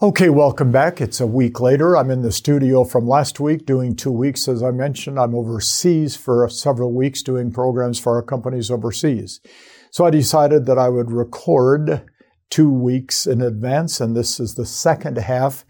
[0.00, 1.00] Okay, welcome back.
[1.00, 1.96] It's a week later.
[1.96, 4.46] I'm in the studio from last week doing two weeks.
[4.46, 9.40] As I mentioned, I'm overseas for several weeks doing programs for our companies overseas.
[9.90, 12.08] So I decided that I would record
[12.48, 15.64] two weeks in advance, and this is the second half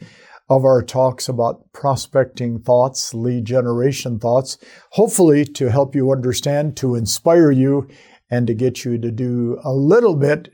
[0.50, 4.58] of our talks about prospecting thoughts, lead generation thoughts,
[4.90, 7.88] hopefully to help you understand, to inspire you,
[8.30, 10.52] and to get you to do a little bit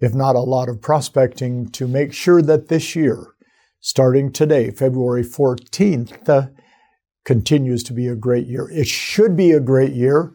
[0.00, 3.34] if not a lot of prospecting, to make sure that this year,
[3.80, 6.48] starting today, February 14th, uh,
[7.24, 8.68] continues to be a great year.
[8.70, 10.34] It should be a great year.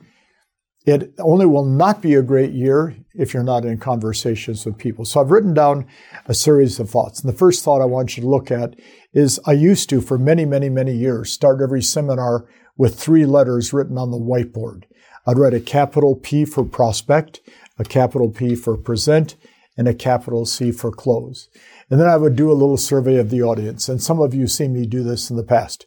[0.86, 5.06] It only will not be a great year if you're not in conversations with people.
[5.06, 5.86] So I've written down
[6.26, 7.22] a series of thoughts.
[7.22, 8.76] And the first thought I want you to look at
[9.14, 12.48] is I used to, for many, many, many years, start every seminar
[12.78, 14.86] with three letters written on the whiteboard.
[15.28, 17.42] I'd write a capital P for prospect,
[17.80, 19.36] a capital P for present,
[19.78, 21.48] and a capital C for close.
[21.90, 23.88] And then I would do a little survey of the audience.
[23.88, 25.86] And some of you see me do this in the past.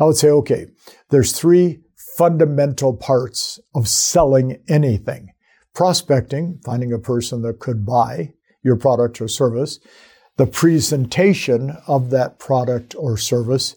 [0.00, 0.68] I would say, okay,
[1.10, 1.80] there's three
[2.16, 5.32] fundamental parts of selling anything.
[5.74, 9.78] Prospecting, finding a person that could buy your product or service,
[10.36, 13.76] the presentation of that product or service,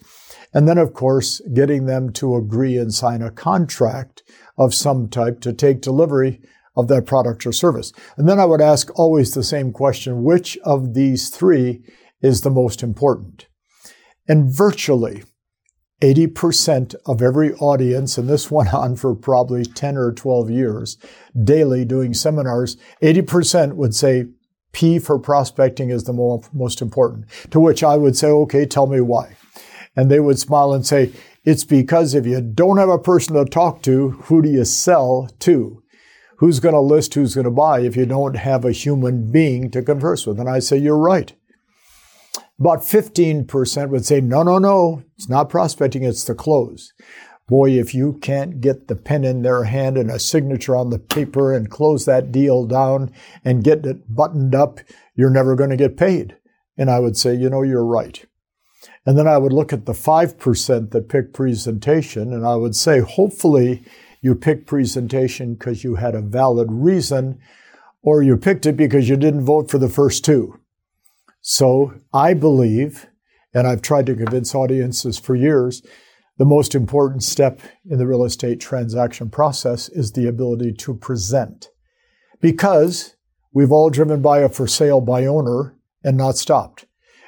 [0.53, 4.23] and then, of course, getting them to agree and sign a contract
[4.57, 6.41] of some type to take delivery
[6.78, 7.92] of that product or service.
[8.16, 11.81] And then I would ask always the same question which of these three
[12.22, 13.47] is the most important?
[14.28, 15.23] And virtually
[16.02, 20.98] 80% of every audience, and this went on for probably 10 or 12 years,
[21.44, 24.25] daily doing seminars, 80% would say
[24.73, 26.14] P for prospecting is the
[26.53, 27.25] most important.
[27.50, 29.36] To which I would say, okay, tell me why.
[29.95, 31.11] And they would smile and say,
[31.44, 35.30] it's because if you don't have a person to talk to, who do you sell
[35.39, 35.81] to?
[36.38, 39.69] Who's going to list who's going to buy if you don't have a human being
[39.71, 40.39] to converse with?
[40.39, 41.33] And I say, you're right.
[42.59, 46.91] About 15% would say, no, no, no, it's not prospecting, it's the close.
[47.47, 50.99] Boy, if you can't get the pen in their hand and a signature on the
[50.99, 53.11] paper and close that deal down
[53.45, 54.80] and get it buttoned up,
[55.15, 56.36] you're never going to get paid.
[56.77, 58.25] And I would say, you know, you're right.
[59.05, 62.99] And then I would look at the 5% that pick presentation and I would say,
[62.99, 63.83] hopefully,
[64.22, 67.39] you picked presentation because you had a valid reason,
[68.02, 70.60] or you picked it because you didn't vote for the first two.
[71.42, 73.08] So I believe,
[73.54, 75.82] and I've tried to convince audiences for years,
[76.38, 81.70] the most important step in the real estate transaction process is the ability to present.
[82.39, 83.16] Because
[83.54, 86.86] we've all driven by a for sale by owner and not stopped.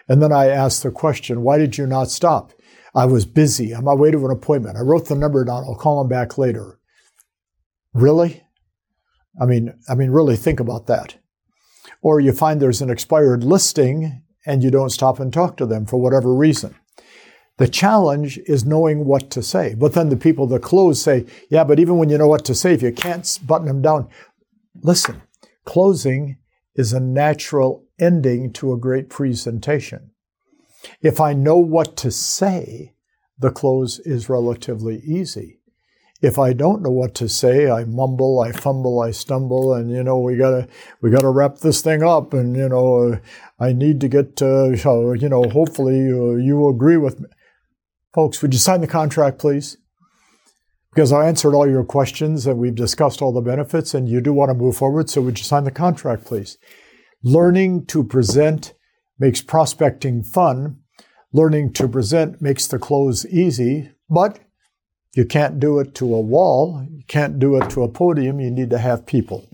[0.07, 2.53] And then I asked the question, why did you not stop?
[2.95, 4.77] I was busy on my way to an appointment.
[4.77, 5.63] I wrote the number down.
[5.63, 6.78] I'll call him back later.
[7.93, 8.43] Really?
[9.39, 11.15] I mean, I mean, really think about that.
[12.01, 15.85] Or you find there's an expired listing and you don't stop and talk to them
[15.85, 16.75] for whatever reason.
[17.57, 19.75] The challenge is knowing what to say.
[19.75, 22.55] But then the people that close say, yeah, but even when you know what to
[22.55, 24.07] say, if you can't button them down,
[24.81, 25.21] listen,
[25.65, 26.37] closing
[26.75, 30.11] is a natural ending to a great presentation.
[31.01, 32.93] If I know what to say,
[33.37, 35.58] the close is relatively easy
[36.21, 40.03] if I don't know what to say, I mumble, I fumble, I stumble, and you
[40.03, 40.67] know we gotta
[41.01, 43.19] we gotta wrap this thing up, and you know uh,
[43.59, 47.27] I need to get uh, you know hopefully uh, you agree with me,
[48.13, 48.41] folks.
[48.41, 49.77] Would you sign the contract, please?
[50.93, 54.33] Because I answered all your questions and we've discussed all the benefits, and you do
[54.33, 55.09] want to move forward.
[55.09, 56.57] So would you sign the contract, please?
[57.23, 58.73] Learning to present
[59.19, 60.79] makes prospecting fun.
[61.31, 64.39] Learning to present makes the close easy, but
[65.15, 66.85] you can't do it to a wall.
[66.89, 68.39] You can't do it to a podium.
[68.39, 69.47] You need to have people.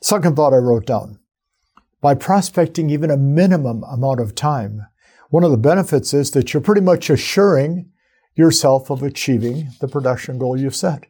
[0.00, 1.18] Second thought I wrote down.
[2.00, 4.86] By prospecting even a minimum amount of time,
[5.30, 7.90] one of the benefits is that you're pretty much assuring
[8.34, 11.06] yourself of achieving the production goal you've set.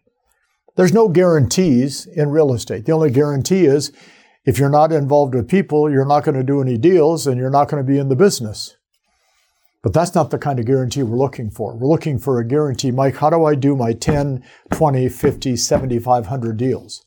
[0.76, 2.86] There's no guarantees in real estate.
[2.86, 3.92] The only guarantee is
[4.46, 7.50] if you're not involved with people, you're not going to do any deals and you're
[7.50, 8.77] not going to be in the business.
[9.82, 11.76] But that's not the kind of guarantee we're looking for.
[11.76, 14.42] We're looking for a guarantee, Mike, how do I do my 10,
[14.72, 17.04] 20, 50, 7,500 deals?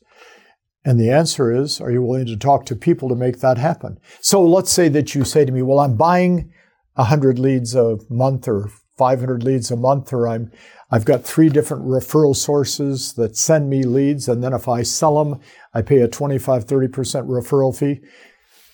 [0.84, 3.98] And the answer is, are you willing to talk to people to make that happen?
[4.20, 6.50] So let's say that you say to me, well, I'm buying
[6.94, 10.52] 100 leads a month or 500 leads a month, or I'm,
[10.90, 14.28] I've got three different referral sources that send me leads.
[14.28, 15.40] And then if I sell them,
[15.72, 16.90] I pay a 25, 30%
[17.26, 18.00] referral fee.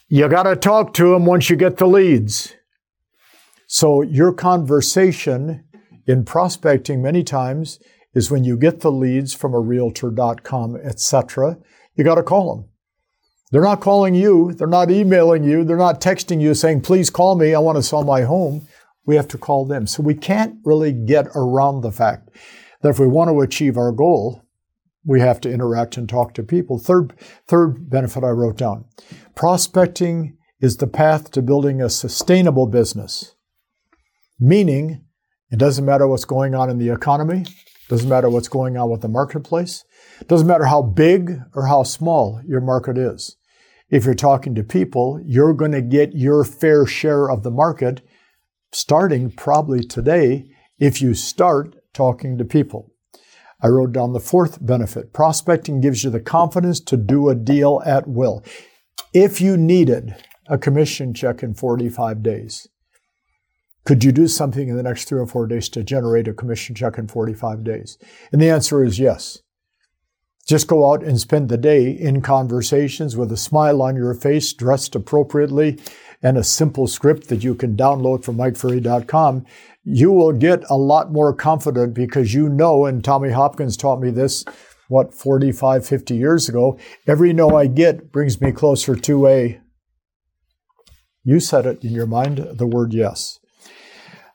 [0.09, 2.55] You got to talk to them once you get the leads.
[3.71, 5.63] So your conversation
[6.07, 7.79] in prospecting many times
[8.15, 11.59] is when you get the leads from a realtor.com, etc.
[11.95, 12.71] You got to call them.
[13.53, 14.55] They're not calling you.
[14.55, 15.65] They're not emailing you.
[15.65, 17.55] They're not texting you saying, please call me.
[17.55, 18.67] I want to sell my home.
[19.05, 19.87] We have to call them.
[19.87, 22.31] So we can't really get around the fact
[22.81, 24.47] that if we want to achieve our goal,
[25.05, 26.79] we have to interact and talk to people.
[26.79, 27.13] Third,
[27.47, 28.87] third benefit I wrote down.
[29.35, 33.35] Prospecting is the path to building a sustainable business.
[34.41, 35.05] Meaning,
[35.51, 37.45] it doesn't matter what's going on in the economy,
[37.89, 39.85] doesn't matter what's going on with the marketplace,
[40.27, 43.37] doesn't matter how big or how small your market is.
[43.91, 48.03] If you're talking to people, you're going to get your fair share of the market
[48.71, 52.93] starting probably today if you start talking to people.
[53.61, 55.13] I wrote down the fourth benefit.
[55.13, 58.45] Prospecting gives you the confidence to do a deal at will.
[59.13, 60.15] If you needed
[60.47, 62.69] a commission check in 45 days,
[63.85, 66.75] could you do something in the next three or four days to generate a commission
[66.75, 67.99] check in 45 days?
[68.33, 69.39] And the answer is yes.
[70.47, 74.53] Just go out and spend the day in conversations with a smile on your face,
[74.55, 75.79] dressed appropriately,
[76.23, 79.45] and a simple script that you can download from MikeFerry.com.
[79.85, 84.11] You will get a lot more confident because you know, and Tommy Hopkins taught me
[84.11, 84.45] this,
[84.89, 89.61] what, 45, 50 years ago, every no I get brings me closer to a,
[91.25, 93.39] you said it in your mind, the word yes.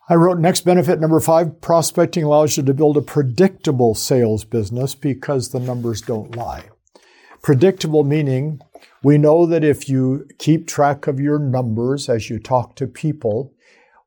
[0.09, 4.95] I wrote next benefit number five prospecting allows you to build a predictable sales business
[4.95, 6.65] because the numbers don't lie.
[7.41, 8.59] Predictable meaning
[9.01, 13.53] we know that if you keep track of your numbers as you talk to people,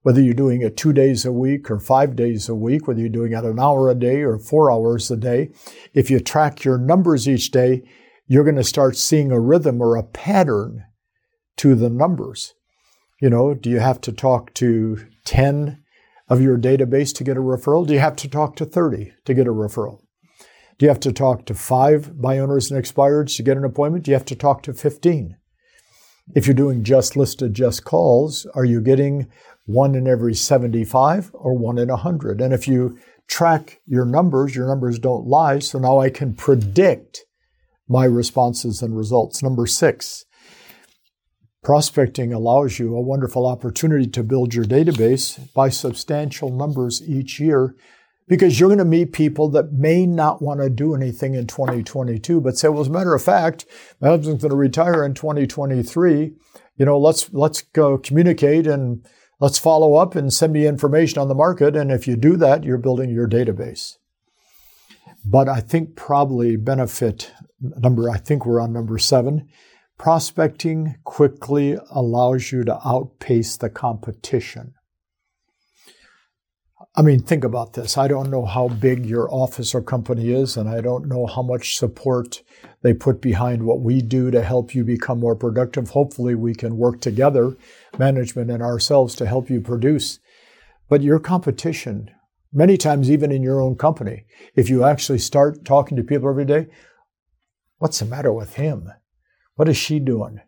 [0.03, 3.09] whether you're doing it two days a week or five days a week, whether you're
[3.09, 5.51] doing it an hour a day or four hours a day,
[5.95, 7.83] if you track your numbers each day,
[8.27, 10.85] you're going to start seeing a rhythm or a pattern
[11.57, 12.53] to the numbers.
[13.19, 15.83] You know, do you have to talk to 10
[16.29, 17.87] of your database to get a referral?
[17.87, 20.01] Do you have to talk to 30 to get a referral?
[20.79, 24.05] Do you have to talk to five buy owners and expireds to get an appointment?
[24.05, 25.37] Do you have to talk to 15?
[26.35, 29.29] If you're doing just listed, just calls, are you getting
[29.65, 32.41] one in every 75 or one in 100?
[32.41, 35.61] And if you track your numbers, your numbers don't lie.
[35.61, 37.25] So now I can predict
[37.89, 39.43] my responses and results.
[39.43, 40.25] Number six,
[41.63, 47.75] Prospecting allows you a wonderful opportunity to build your database by substantial numbers each year
[48.29, 52.41] because you're going to meet people that may not want to do anything in 2022,
[52.41, 53.67] but say, well, as a matter of fact,
[54.01, 56.35] my husband's going to retire in 2023.
[56.77, 59.07] You know, let's, let's go communicate and
[59.41, 61.77] let's follow up and send me information on the market.
[61.77, 63.97] And if you do that, you're building your database.
[65.25, 69.49] But I think probably benefit number, I think we're on number seven
[69.99, 74.75] Prospecting quickly allows you to outpace the competition.
[76.95, 77.97] I mean, think about this.
[77.97, 81.43] I don't know how big your office or company is, and I don't know how
[81.43, 82.43] much support
[82.83, 85.91] they put behind what we do to help you become more productive.
[85.91, 87.57] Hopefully, we can work together,
[87.99, 90.21] management and ourselves, to help you produce.
[90.89, 92.11] But your competition,
[92.53, 96.45] many times even in your own company, if you actually start talking to people every
[96.45, 96.67] day,
[97.79, 98.93] what's the matter with him?
[99.57, 100.41] What is she doing?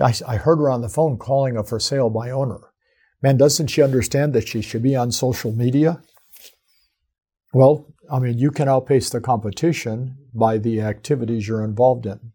[0.00, 2.60] I heard her on the phone calling a for sale by owner.
[3.22, 6.02] Man, doesn't she understand that she should be on social media?
[7.52, 12.32] Well, I mean, you can outpace the competition by the activities you're involved in.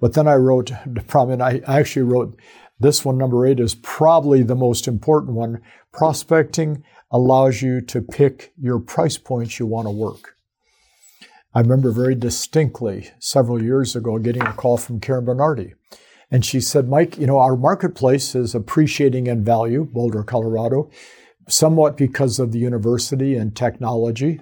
[0.00, 0.72] But then I wrote,
[1.06, 2.38] probably, I actually wrote
[2.78, 5.62] this one, number eight, is probably the most important one.
[5.92, 10.35] Prospecting allows you to pick your price points you want to work.
[11.56, 15.72] I remember very distinctly several years ago getting a call from Karen Bernardi.
[16.30, 20.90] And she said, Mike, you know, our marketplace is appreciating in value, Boulder, Colorado,
[21.48, 24.38] somewhat because of the university and technology.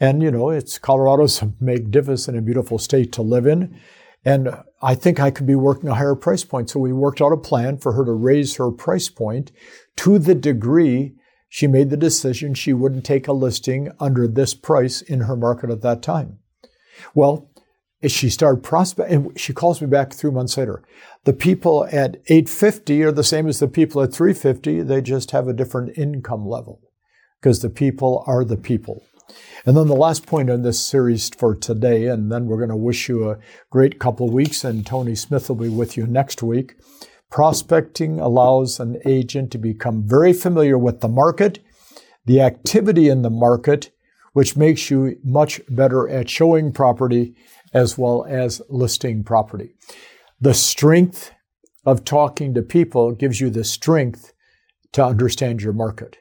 [0.00, 3.78] And, you know, it's Colorado's a magnificent and beautiful state to live in.
[4.24, 6.70] And I think I could be working a higher price point.
[6.70, 9.52] So we worked out a plan for her to raise her price point
[9.96, 11.16] to the degree
[11.50, 15.68] she made the decision she wouldn't take a listing under this price in her market
[15.68, 16.38] at that time.
[17.14, 17.50] Well,
[18.06, 20.82] she started prospecting, and she calls me back three months later.
[21.24, 24.82] The people at 850 are the same as the people at 350.
[24.82, 26.80] They just have a different income level
[27.40, 29.02] because the people are the people.
[29.64, 32.76] And then the last point in this series for today, and then we're going to
[32.76, 33.38] wish you a
[33.70, 36.74] great couple of weeks, and Tony Smith will be with you next week.
[37.30, 41.58] Prospecting allows an agent to become very familiar with the market,
[42.24, 43.90] the activity in the market,
[44.36, 47.34] which makes you much better at showing property
[47.72, 49.74] as well as listing property.
[50.38, 51.32] The strength
[51.86, 54.34] of talking to people gives you the strength
[54.92, 56.18] to understand your market.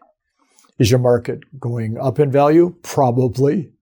[0.79, 2.77] Is your market going up in value?
[2.83, 3.73] Probably.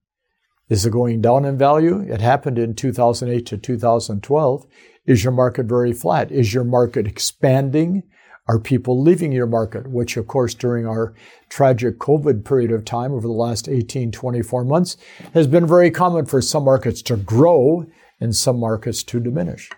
[0.68, 2.00] Is it going down in value?
[2.00, 4.66] It happened in 2008 to 2012.
[5.06, 6.32] Is your market very flat?
[6.32, 8.02] Is your market expanding?
[8.46, 9.86] Are people leaving your market?
[9.86, 11.14] Which, of course, during our
[11.48, 14.98] tragic COVID period of time over the last 18, 24 months,
[15.32, 17.86] has been very common for some markets to grow
[18.20, 19.70] and some markets to diminish.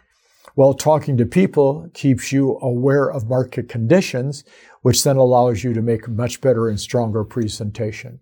[0.57, 4.43] Well, talking to people keeps you aware of market conditions,
[4.81, 8.21] which then allows you to make a much better and stronger presentation.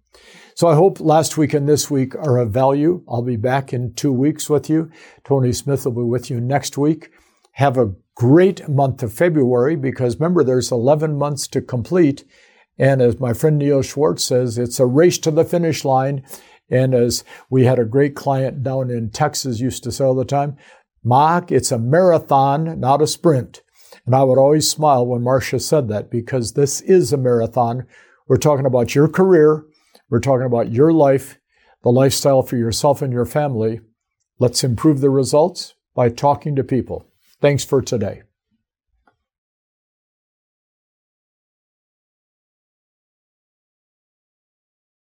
[0.56, 3.02] So I hope last week and this week are of value.
[3.08, 4.90] I'll be back in two weeks with you.
[5.22, 7.10] Tony Smith will be with you next week.
[7.52, 12.24] Have a great month of February because remember, there's 11 months to complete.
[12.78, 16.24] And as my friend Neil Schwartz says, it's a race to the finish line.
[16.70, 20.24] And as we had a great client down in Texas used to say all the
[20.24, 20.56] time,
[21.02, 23.62] Mark, it's a marathon, not a sprint.
[24.06, 27.86] And I would always smile when Marcia said that because this is a marathon.
[28.26, 29.64] We're talking about your career.
[30.08, 31.38] We're talking about your life,
[31.82, 33.80] the lifestyle for yourself and your family.
[34.38, 37.06] Let's improve the results by talking to people.
[37.44, 38.22] Thanks for today.